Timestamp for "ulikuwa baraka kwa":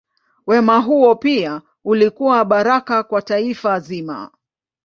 1.83-3.21